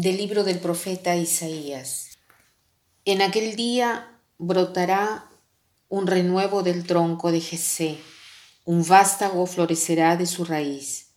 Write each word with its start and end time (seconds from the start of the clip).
Del 0.00 0.16
libro 0.16 0.44
del 0.44 0.60
profeta 0.60 1.16
Isaías. 1.16 2.18
En 3.04 3.20
aquel 3.20 3.56
día 3.56 4.20
brotará 4.38 5.28
un 5.88 6.06
renuevo 6.06 6.62
del 6.62 6.86
tronco 6.86 7.32
de 7.32 7.40
Jesé, 7.40 7.98
un 8.64 8.86
vástago 8.86 9.44
florecerá 9.46 10.16
de 10.16 10.26
su 10.26 10.44
raíz. 10.44 11.14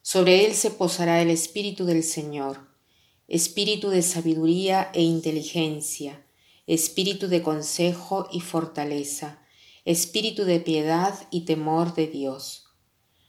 Sobre 0.00 0.46
él 0.46 0.54
se 0.54 0.70
posará 0.70 1.20
el 1.20 1.28
espíritu 1.28 1.84
del 1.84 2.02
Señor, 2.02 2.66
espíritu 3.28 3.90
de 3.90 4.00
sabiduría 4.00 4.90
e 4.94 5.02
inteligencia, 5.02 6.24
espíritu 6.66 7.28
de 7.28 7.42
consejo 7.42 8.26
y 8.32 8.40
fortaleza, 8.40 9.38
espíritu 9.84 10.46
de 10.46 10.60
piedad 10.60 11.14
y 11.30 11.42
temor 11.42 11.94
de 11.94 12.06
Dios. 12.06 12.64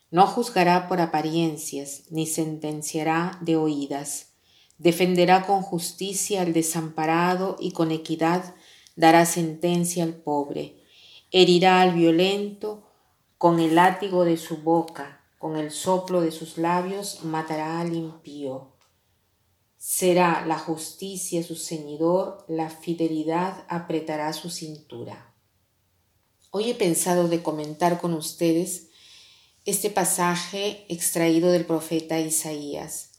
No 0.09 0.25
juzgará 0.25 0.87
por 0.87 1.01
apariencias, 1.01 2.03
ni 2.11 2.25
sentenciará 2.25 3.37
de 3.41 3.57
oídas. 3.57 4.34
Defenderá 4.77 5.45
con 5.45 5.61
justicia 5.61 6.41
al 6.41 6.53
desamparado 6.53 7.55
y 7.59 7.71
con 7.71 7.91
equidad 7.91 8.55
dará 8.95 9.25
sentencia 9.25 10.03
al 10.03 10.15
pobre. 10.15 10.83
Herirá 11.31 11.81
al 11.81 11.93
violento 11.93 12.91
con 13.37 13.59
el 13.59 13.75
látigo 13.75 14.25
de 14.25 14.37
su 14.37 14.57
boca, 14.57 15.23
con 15.37 15.57
el 15.57 15.71
soplo 15.71 16.21
de 16.21 16.31
sus 16.31 16.57
labios 16.57 17.23
matará 17.23 17.79
al 17.79 17.93
impío. 17.93 18.73
Será 19.77 20.45
la 20.45 20.57
justicia 20.57 21.43
su 21.43 21.55
ceñidor, 21.55 22.43
la 22.47 22.69
fidelidad 22.69 23.65
apretará 23.69 24.33
su 24.33 24.49
cintura. 24.49 25.33
Hoy 26.49 26.71
he 26.71 26.75
pensado 26.75 27.27
de 27.27 27.43
comentar 27.43 28.01
con 28.01 28.13
ustedes 28.13 28.87
este 29.65 29.89
pasaje 29.89 30.85
extraído 30.89 31.51
del 31.51 31.65
profeta 31.65 32.19
Isaías. 32.19 33.14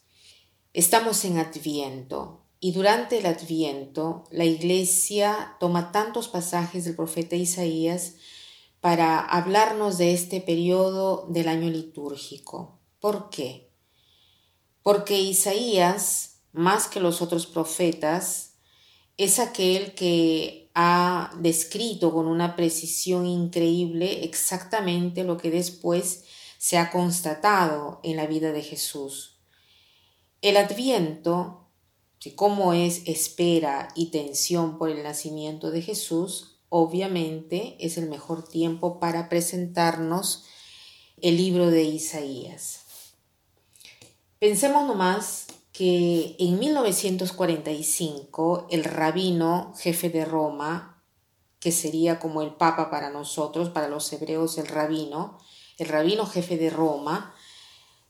Estamos 0.77 1.25
en 1.25 1.39
Adviento 1.39 2.45
y 2.61 2.73
durante 2.73 3.17
el 3.17 3.25
Adviento 3.25 4.25
la 4.31 4.45
Iglesia 4.45 5.57
toma 5.59 5.91
tantos 5.91 6.29
pasajes 6.29 6.85
del 6.85 6.95
profeta 6.95 7.35
Isaías 7.35 8.17
para 8.83 9.21
hablarnos 9.21 9.97
de 9.97 10.13
este 10.13 10.43
periodo 10.43 11.29
del 11.31 11.49
año 11.49 11.71
litúrgico. 11.71 12.79
¿Por 13.01 13.31
qué? 13.31 13.71
Porque 14.83 15.19
Isaías 15.19 16.43
más 16.53 16.89
que 16.89 17.01
los 17.01 17.23
otros 17.23 17.47
profetas, 17.47 18.57
es 19.17 19.39
aquel 19.39 19.95
que 19.95 20.71
ha 20.75 21.31
descrito 21.39 22.13
con 22.13 22.27
una 22.27 22.55
precisión 22.55 23.25
increíble 23.25 24.25
exactamente 24.25 25.25
lo 25.25 25.39
que 25.39 25.51
después 25.51 26.25
se 26.59 26.77
ha 26.77 26.91
constatado 26.91 27.99
en 28.03 28.17
la 28.17 28.27
vida 28.27 28.53
de 28.53 28.63
Jesús. 28.63 29.36
El 30.43 30.57
adviento, 30.57 31.67
como 32.35 32.73
es 32.73 33.03
espera 33.07 33.89
y 33.95 34.07
tensión 34.07 34.79
por 34.79 34.91
el 34.91 35.03
nacimiento 35.03 35.71
de 35.71 35.83
Jesús, 35.83 36.59
obviamente 36.69 37.77
es 37.81 37.99
el 37.99 38.09
mejor 38.09 38.47
tiempo 38.47 39.01
para 39.01 39.29
presentarnos 39.29 40.45
el 41.21 41.37
libro 41.37 41.71
de 41.71 41.85
Isaías. 41.85 42.81
Pensemos 44.39 44.87
nomás 44.87 45.47
que 45.73 46.37
en 46.39 46.59
1945 46.59 48.67
el 48.71 48.85
rabino 48.85 49.73
jefe 49.79 50.11
de 50.11 50.25
Roma, 50.25 51.03
que 51.61 51.73
sería 51.73 52.19
como 52.19 52.43
el 52.43 52.55
papa 52.55 52.91
para 52.91 53.11
nosotros, 53.11 53.71
para 53.71 53.89
los 53.89 54.13
hebreos 54.13 54.59
el 54.59 54.67
rabino, 54.67 55.39
el 55.79 55.89
rabino 55.89 56.27
jefe 56.27 56.57
de 56.57 56.71
Roma, 56.71 57.35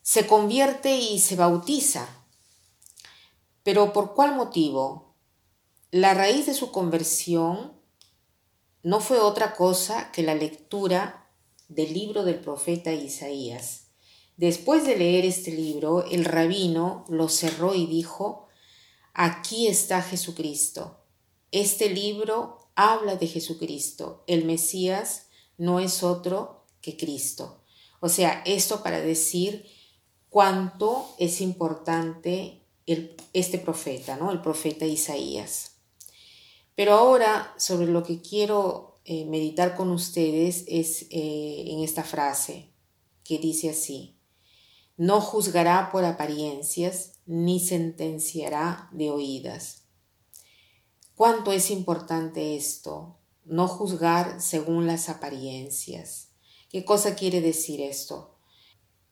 se 0.03 0.27
convierte 0.27 0.97
y 0.97 1.19
se 1.19 1.37
bautiza. 1.37 2.09
Pero 3.67 3.93
¿por 3.93 4.15
cuál 4.15 4.37
motivo? 4.37 5.17
La 5.91 6.15
raíz 6.15 6.47
de 6.47 6.55
su 6.55 6.71
conversión 6.71 7.73
no 8.85 9.01
fue 9.01 9.19
otra 9.19 9.57
cosa 9.57 10.13
que 10.13 10.23
la 10.23 10.37
lectura 10.37 11.33
del 11.67 11.93
libro 11.93 12.23
del 12.23 12.39
profeta 12.39 12.93
Isaías. 12.93 13.89
Después 14.37 14.87
de 14.87 14.97
leer 14.97 15.25
este 15.25 15.51
libro, 15.51 16.05
el 16.05 16.25
rabino 16.25 17.05
lo 17.09 17.29
cerró 17.29 17.75
y 17.75 17.87
dijo, 17.87 18.47
aquí 19.15 19.67
está 19.67 20.01
Jesucristo. 20.01 21.01
Este 21.51 21.91
libro 21.91 22.71
habla 22.77 23.17
de 23.17 23.27
Jesucristo. 23.27 24.23
El 24.29 24.45
Mesías 24.45 25.27
no 25.59 25.81
es 25.81 26.05
otro 26.05 26.69
que 26.81 26.97
Cristo. 26.97 27.65
O 27.99 28.09
sea, 28.09 28.45
esto 28.47 28.85
para 28.85 29.01
decir 29.01 29.67
cuánto 30.29 31.17
es 31.19 31.41
importante 31.41 32.63
este 32.87 33.59
profeta, 33.59 34.17
¿no? 34.17 34.31
El 34.31 34.41
profeta 34.41 34.85
Isaías. 34.85 35.73
Pero 36.75 36.93
ahora 36.95 37.55
sobre 37.59 37.87
lo 37.87 38.03
que 38.03 38.21
quiero 38.21 39.01
eh, 39.05 39.25
meditar 39.25 39.77
con 39.77 39.91
ustedes 39.91 40.65
es 40.69 41.03
eh, 41.11 41.65
en 41.69 41.83
esta 41.83 42.05
frase 42.05 42.73
que 43.25 43.39
dice 43.39 43.71
así, 43.71 44.17
no 44.97 45.21
juzgará 45.21 45.91
por 45.91 46.05
apariencias, 46.05 47.21
ni 47.27 47.61
sentenciará 47.61 48.89
de 48.93 49.11
oídas. 49.11 49.83
¿Cuánto 51.15 51.53
es 51.53 51.71
importante 51.71 52.57
esto? 52.57 53.19
No 53.45 53.69
juzgar 53.69 54.41
según 54.41 54.87
las 54.87 55.09
apariencias. 55.09 56.29
¿Qué 56.69 56.85
cosa 56.85 57.15
quiere 57.15 57.41
decir 57.41 57.81
esto? 57.81 58.39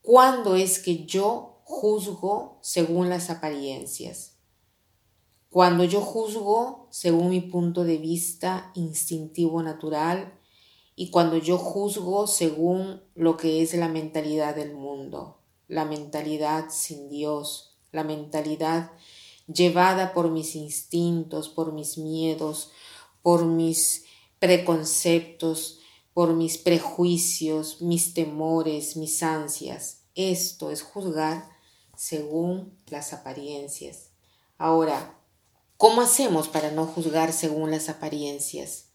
¿Cuándo 0.01 0.55
es 0.55 0.79
que 0.79 1.05
yo 1.05 1.54
juzgo 1.65 2.59
según 2.61 3.09
las 3.09 3.29
apariencias? 3.29 4.37
Cuando 5.49 5.83
yo 5.83 5.99
juzgo 5.99 6.87
según 6.91 7.29
mi 7.29 7.41
punto 7.41 7.83
de 7.83 7.97
vista 7.97 8.71
instintivo 8.75 9.61
natural 9.61 10.39
y 10.95 11.09
cuando 11.09 11.35
yo 11.35 11.57
juzgo 11.57 12.27
según 12.27 13.03
lo 13.13 13.35
que 13.35 13.61
es 13.61 13.73
la 13.73 13.89
mentalidad 13.89 14.55
del 14.55 14.73
mundo 14.73 15.41
la 15.67 15.85
mentalidad 15.85 16.69
sin 16.69 17.09
Dios, 17.09 17.77
la 17.91 18.03
mentalidad 18.03 18.91
llevada 19.47 20.13
por 20.13 20.29
mis 20.29 20.55
instintos, 20.55 21.49
por 21.49 21.73
mis 21.73 21.97
miedos, 21.97 22.71
por 23.21 23.45
mis 23.45 24.05
preconceptos, 24.39 25.79
por 26.13 26.33
mis 26.33 26.57
prejuicios, 26.57 27.81
mis 27.81 28.13
temores, 28.13 28.95
mis 28.95 29.21
ansias. 29.23 30.03
Esto 30.13 30.71
es 30.71 30.81
juzgar 30.81 31.54
según 31.97 32.77
las 32.87 33.13
apariencias. 33.13 34.11
Ahora, 34.57 35.19
¿cómo 35.77 36.01
hacemos 36.01 36.47
para 36.47 36.71
no 36.71 36.85
juzgar 36.85 37.33
según 37.33 37.71
las 37.71 37.89
apariencias? 37.89 38.89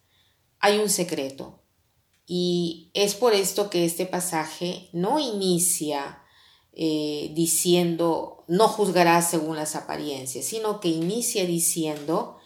Hay 0.58 0.78
un 0.78 0.88
secreto. 0.90 1.62
Y 2.26 2.90
es 2.94 3.14
por 3.14 3.34
esto 3.34 3.70
que 3.70 3.84
este 3.84 4.06
pasaje 4.06 4.88
no 4.92 5.18
inicia 5.18 6.22
eh, 6.72 7.32
diciendo 7.34 8.44
no 8.46 8.68
juzgarás 8.68 9.30
según 9.30 9.56
las 9.56 9.76
apariencias, 9.76 10.44
sino 10.44 10.80
que 10.80 10.88
inicia 10.88 11.44
diciendo 11.44 12.38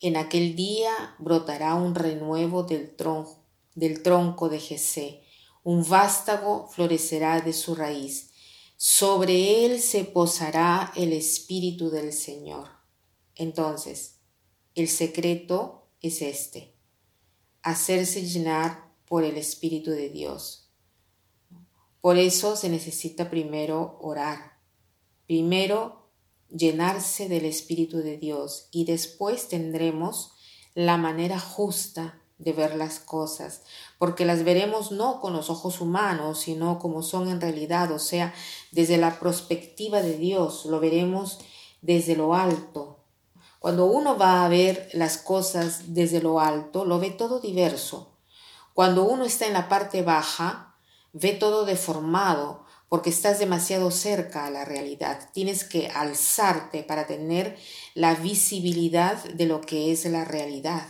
en 0.00 0.16
aquel 0.16 0.56
día 0.56 1.14
brotará 1.18 1.74
un 1.74 1.94
renuevo 1.94 2.64
del 2.64 2.94
tronco, 2.96 3.44
del 3.74 4.02
tronco 4.02 4.48
de 4.48 4.60
Jesé, 4.60 5.22
un 5.62 5.88
vástago 5.88 6.68
florecerá 6.68 7.40
de 7.40 7.52
su 7.52 7.74
raíz, 7.74 8.31
sobre 8.84 9.64
él 9.64 9.80
se 9.80 10.04
posará 10.04 10.92
el 10.96 11.12
espíritu 11.12 11.90
del 11.90 12.12
Señor. 12.12 12.68
Entonces, 13.34 14.18
el 14.74 14.88
secreto 14.88 15.88
es 16.00 16.22
este, 16.22 16.74
hacerse 17.62 18.26
llenar 18.26 18.92
por 19.06 19.24
el 19.24 19.36
Espíritu 19.36 19.90
de 19.90 20.08
Dios 20.08 20.62
por 22.02 22.18
eso 22.18 22.56
se 22.56 22.68
necesita 22.68 23.30
primero 23.30 23.96
orar, 24.00 24.58
primero 25.28 26.10
llenarse 26.50 27.28
del 27.28 27.44
Espíritu 27.44 27.98
de 27.98 28.18
Dios 28.18 28.68
y 28.72 28.86
después 28.86 29.46
tendremos 29.46 30.32
la 30.74 30.96
manera 30.96 31.38
justa 31.38 32.20
de 32.42 32.52
ver 32.52 32.76
las 32.76 32.98
cosas, 32.98 33.62
porque 33.98 34.24
las 34.24 34.44
veremos 34.44 34.92
no 34.92 35.20
con 35.20 35.32
los 35.32 35.50
ojos 35.50 35.80
humanos, 35.80 36.40
sino 36.40 36.78
como 36.78 37.02
son 37.02 37.28
en 37.28 37.40
realidad, 37.40 37.90
o 37.92 37.98
sea, 37.98 38.34
desde 38.70 38.98
la 38.98 39.18
perspectiva 39.18 40.02
de 40.02 40.16
Dios, 40.16 40.66
lo 40.66 40.80
veremos 40.80 41.38
desde 41.80 42.16
lo 42.16 42.34
alto. 42.34 42.98
Cuando 43.58 43.86
uno 43.86 44.18
va 44.18 44.44
a 44.44 44.48
ver 44.48 44.88
las 44.92 45.18
cosas 45.18 45.94
desde 45.94 46.20
lo 46.20 46.40
alto, 46.40 46.84
lo 46.84 46.98
ve 46.98 47.10
todo 47.10 47.40
diverso. 47.40 48.18
Cuando 48.74 49.04
uno 49.04 49.24
está 49.24 49.46
en 49.46 49.52
la 49.52 49.68
parte 49.68 50.02
baja, 50.02 50.72
Ve 51.14 51.32
todo 51.32 51.66
deformado 51.66 52.64
porque 52.88 53.10
estás 53.10 53.38
demasiado 53.38 53.90
cerca 53.90 54.46
a 54.46 54.50
la 54.50 54.64
realidad. 54.64 55.28
Tienes 55.34 55.64
que 55.64 55.88
alzarte 55.88 56.82
para 56.82 57.06
tener 57.06 57.58
la 57.94 58.14
visibilidad 58.14 59.22
de 59.24 59.46
lo 59.46 59.60
que 59.60 59.92
es 59.92 60.06
la 60.06 60.24
realidad. 60.24 60.86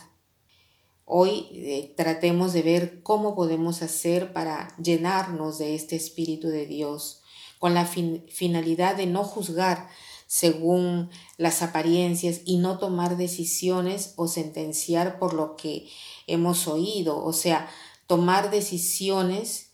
Hoy 1.15 1.47
eh, 1.53 1.93
tratemos 1.95 2.55
de 2.55 2.63
ver 2.63 3.03
cómo 3.03 3.35
podemos 3.35 3.83
hacer 3.83 4.33
para 4.33 4.75
llenarnos 4.79 5.59
de 5.59 5.75
este 5.75 5.95
Espíritu 5.95 6.49
de 6.49 6.65
Dios 6.65 7.21
con 7.59 7.75
la 7.75 7.85
finalidad 7.85 8.97
de 8.97 9.05
no 9.05 9.23
juzgar 9.23 9.91
según 10.27 11.11
las 11.37 11.61
apariencias 11.61 12.41
y 12.47 12.57
no 12.57 12.79
tomar 12.79 13.19
decisiones 13.19 14.15
o 14.17 14.27
sentenciar 14.27 15.19
por 15.19 15.35
lo 15.35 15.55
que 15.55 15.87
hemos 16.27 16.67
oído, 16.67 17.23
o 17.23 17.35
sea, 17.35 17.69
tomar 18.07 18.51
decisiones 18.51 19.73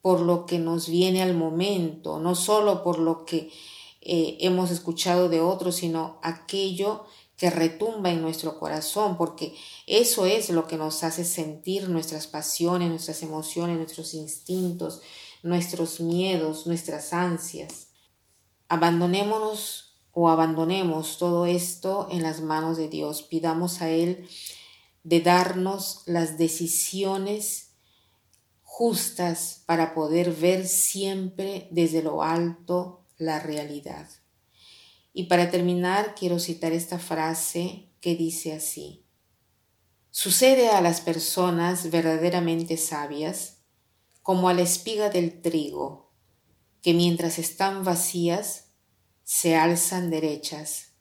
por 0.00 0.18
lo 0.18 0.46
que 0.46 0.58
nos 0.58 0.88
viene 0.88 1.22
al 1.22 1.34
momento, 1.34 2.18
no 2.18 2.34
solo 2.34 2.82
por 2.82 2.98
lo 2.98 3.24
que 3.24 3.52
eh, 4.00 4.36
hemos 4.40 4.72
escuchado 4.72 5.28
de 5.28 5.40
otros, 5.40 5.76
sino 5.76 6.18
aquello 6.22 7.04
que 7.42 7.50
retumba 7.50 8.08
en 8.08 8.22
nuestro 8.22 8.56
corazón, 8.56 9.16
porque 9.16 9.56
eso 9.88 10.26
es 10.26 10.50
lo 10.50 10.68
que 10.68 10.76
nos 10.76 11.02
hace 11.02 11.24
sentir 11.24 11.88
nuestras 11.88 12.28
pasiones, 12.28 12.88
nuestras 12.88 13.20
emociones, 13.24 13.78
nuestros 13.78 14.14
instintos, 14.14 15.00
nuestros 15.42 15.98
miedos, 15.98 16.68
nuestras 16.68 17.12
ansias. 17.12 17.88
Abandonémonos 18.68 19.96
o 20.12 20.28
abandonemos 20.28 21.18
todo 21.18 21.44
esto 21.44 22.06
en 22.12 22.22
las 22.22 22.42
manos 22.42 22.76
de 22.76 22.88
Dios. 22.88 23.24
Pidamos 23.24 23.82
a 23.82 23.90
Él 23.90 24.28
de 25.02 25.20
darnos 25.20 26.02
las 26.06 26.38
decisiones 26.38 27.72
justas 28.62 29.64
para 29.66 29.94
poder 29.94 30.30
ver 30.32 30.68
siempre 30.68 31.66
desde 31.72 32.04
lo 32.04 32.22
alto 32.22 33.04
la 33.18 33.40
realidad. 33.40 34.08
Y 35.12 35.24
para 35.24 35.50
terminar, 35.50 36.14
quiero 36.14 36.38
citar 36.38 36.72
esta 36.72 36.98
frase 36.98 37.90
que 38.00 38.16
dice 38.16 38.54
así. 38.54 39.06
Sucede 40.10 40.68
a 40.68 40.80
las 40.80 41.00
personas 41.00 41.90
verdaderamente 41.90 42.76
sabias 42.76 43.62
como 44.22 44.48
a 44.48 44.54
la 44.54 44.62
espiga 44.62 45.10
del 45.10 45.42
trigo, 45.42 46.12
que 46.80 46.94
mientras 46.94 47.38
están 47.38 47.84
vacías 47.84 48.72
se 49.24 49.56
alzan 49.56 50.10
derechas, 50.10 50.92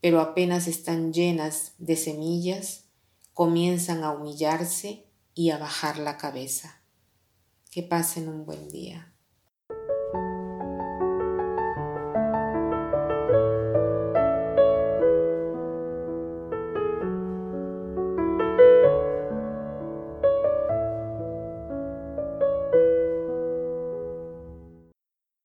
pero 0.00 0.20
apenas 0.20 0.68
están 0.68 1.12
llenas 1.12 1.72
de 1.78 1.96
semillas, 1.96 2.84
comienzan 3.32 4.04
a 4.04 4.12
humillarse 4.12 5.06
y 5.34 5.50
a 5.50 5.58
bajar 5.58 5.98
la 5.98 6.16
cabeza. 6.16 6.82
Que 7.70 7.82
pasen 7.82 8.28
un 8.28 8.46
buen 8.46 8.68
día. 8.68 9.15